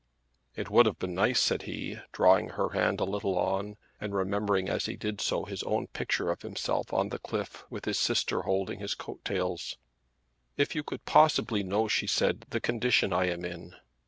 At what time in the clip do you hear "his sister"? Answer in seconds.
7.85-8.41